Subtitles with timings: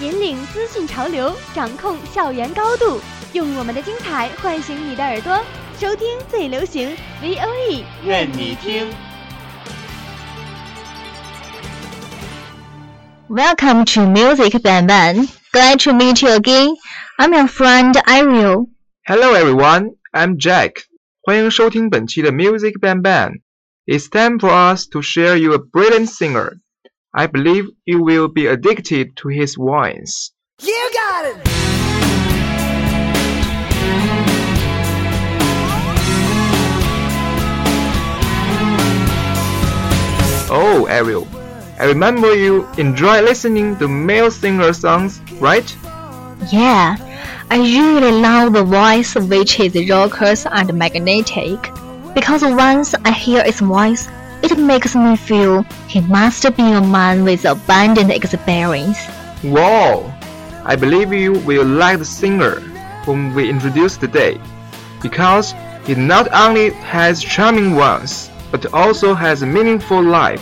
[0.00, 3.00] 引领资讯潮流，掌控校园高度，
[3.32, 5.44] 用我们的精彩唤醒你的耳朵，
[5.78, 8.86] 收听最流行 V O E，愿你听。
[13.28, 15.28] Welcome to Music Ban Ban.
[15.52, 16.76] Glad to meet you again.
[17.18, 18.68] I'm your friend Ariel.
[19.04, 20.84] Hello everyone, I'm Jack.
[21.20, 23.40] 欢迎收听本期的 Music Ban Ban.
[23.84, 26.52] It's time for us to share you a brilliant singer.
[27.15, 30.31] I believe you will be addicted to his voice.
[30.63, 31.37] You got it!
[40.49, 41.27] Oh, Ariel,
[41.77, 45.69] I remember you enjoy listening to male singer songs, right?
[46.51, 46.97] Yeah,
[47.51, 51.61] I really love the voice which is raucous and magnetic.
[52.15, 54.09] Because once I hear its voice,
[54.43, 58.99] it makes me feel he must be a man with abundant experience.
[59.43, 60.13] Wow!
[60.65, 62.61] I believe you will like the singer
[63.05, 64.39] whom we introduced today,
[65.01, 65.53] because
[65.85, 70.41] he not only has charming ones, but also has a meaningful life.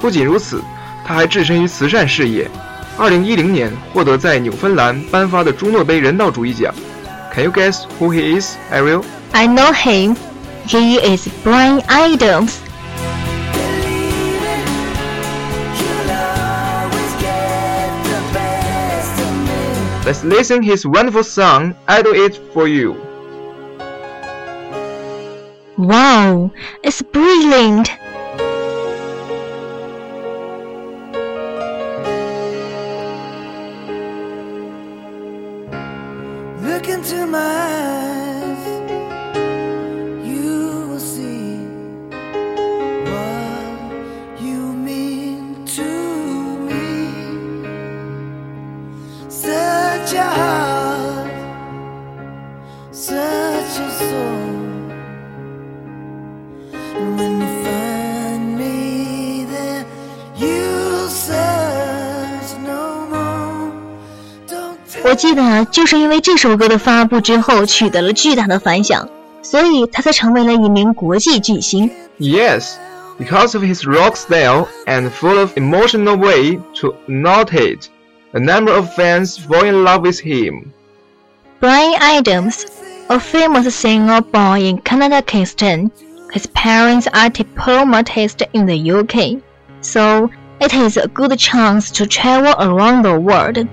[0.00, 0.62] 不仅如此，
[1.06, 2.50] 他还置身于慈善事业。
[2.96, 6.72] 二零一零年获得在纽芬兰颁发的朱诺杯人道主义奖。
[7.32, 9.04] Can you guess who he is, Ariel?
[9.32, 10.16] I know him.
[10.66, 12.54] He is Bryan Adams,
[20.04, 22.92] Let's listen his wonderful song, I Do It For You.
[25.78, 27.88] Wow, it's brilliant.
[65.04, 69.06] 我记得就是因为这首歌的发布之后取得了巨大的反响，
[69.42, 71.90] 所以他才成为了一名国际巨星。
[72.18, 72.76] Yes,
[73.18, 77.88] because of his rock style and full of emotional way to notate,
[78.32, 80.72] a number of fans fall in love with him.
[81.60, 82.64] Bryan Adams,
[83.08, 85.90] a famous singer born in Canada Kingston,
[86.32, 89.42] his parents are diplomatists in the UK,
[89.82, 93.68] so it is a good chance to travel around the world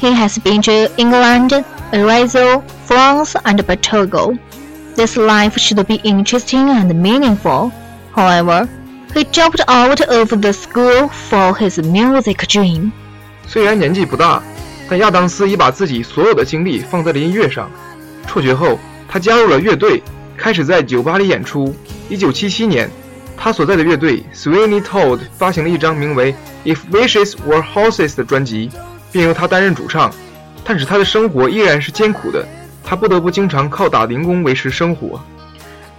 [0.00, 4.38] He has been to England, Brazil, France, and Portugal.
[4.96, 7.70] This life should be interesting and meaningful.
[8.14, 8.68] However,
[9.14, 12.92] he dropped out of the school for his music dream.
[13.46, 14.42] 虽然年纪不大，
[14.88, 17.70] 但亚当斯已把自己所有的精力放在了音乐上。
[18.26, 18.78] 辍学后，
[19.08, 20.02] 他加入了乐队，
[20.36, 21.74] 开始在酒吧里演出。
[22.10, 22.90] 1977年，
[23.36, 26.34] 他所在的乐队 Sweeney Todd 发行了一张名为《
[26.74, 28.70] If Wishes Were Horses》的专辑，
[29.15, 30.11] 并由他担任主唱。
[30.65, 32.45] 但是他的生活依然是艰苦的，
[32.83, 35.17] 他不得不经常靠打零工维持生活。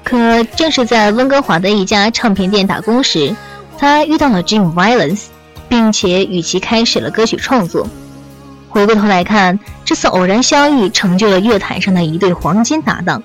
[0.05, 3.35] 可正是在温哥华的一家唱片店打工时，
[3.79, 5.29] 他遇到了 Jim Vallance，
[5.67, 7.89] 并且与其开始了歌曲创作。
[8.69, 13.23] 回过头来看，这次偶然相遇成就了乐坛上的一对黄金搭档，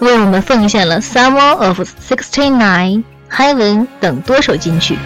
[0.00, 2.18] 为我们奉献了《Summer of '69》、
[3.30, 4.98] 《Heaven》等多首金曲。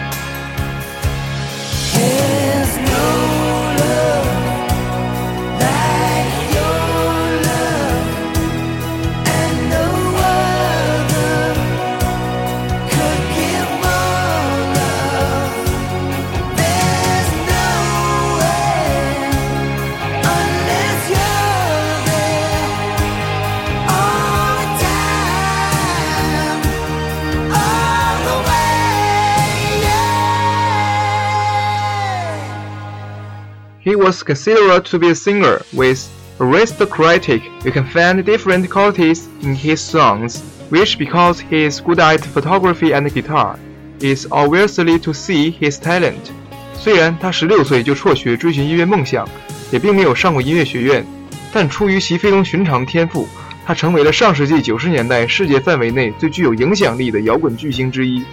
[33.95, 36.07] Was considered to be a singer with
[36.39, 37.41] aristocratic.
[37.63, 42.93] You can find different qualities in his songs, which because he is good at photography
[42.93, 43.57] and guitar,
[43.99, 46.31] is obviously to see his talent.
[46.75, 49.27] 虽然他十六岁就辍学追寻音乐梦想，
[49.71, 51.05] 也并没有上过音乐学院，
[51.51, 53.27] 但出于其非同寻常天赋，
[53.65, 58.23] 他成为了上世纪九十年代世界范围内最具有影响力的摇滚巨星之一。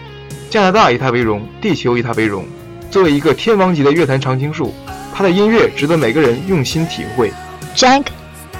[0.51, 2.45] 加拿大以他为荣，地球以他为荣。
[2.91, 4.75] 作为一个天王级的乐坛常青树，
[5.15, 7.33] 他的音乐值得每个人用心体会。
[7.77, 8.05] Jack,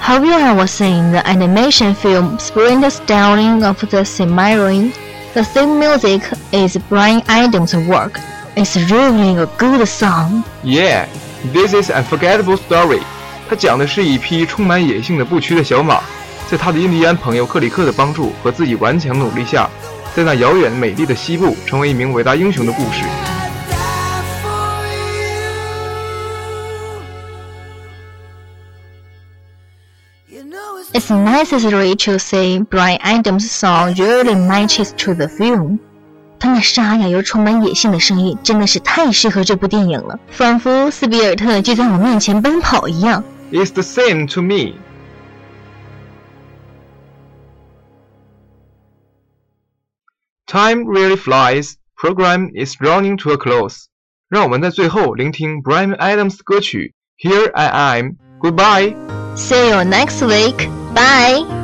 [0.01, 4.91] have you ever seen the animation film Spring the Stalling of the Cimarron?
[5.33, 6.21] The theme music
[6.51, 8.19] is Brian Adams' work.
[8.55, 10.43] It's really a good song.
[10.63, 11.07] Yeah,
[11.51, 13.01] this is unforgettable story。
[13.49, 16.01] 它讲的是一匹充满野性的不屈的小马，
[16.51, 19.67] 在他的印第安朋友克里克的帮助和自己顽强努力下，
[20.15, 23.32] 在那遥远美丽的西部成为一名伟大英雄的故事。
[30.93, 35.79] It's necessary to say Bryan Adams' song really matches to the film.
[35.79, 35.79] film。
[36.39, 43.23] 他那沙哑又充满野性的声音真的是太适合这部电影了，仿佛斯比尔特就在我面前奔跑一样。
[43.51, 44.75] It's the same to me.
[50.45, 51.73] Time really flies.
[51.95, 53.85] Program is running to a close.
[54.29, 56.93] 让我们在最后聆听 Bryan Adams 歌曲
[57.27, 58.95] 《Here I am goodbye.
[59.35, 60.82] See you next week.
[60.93, 61.62] Bye.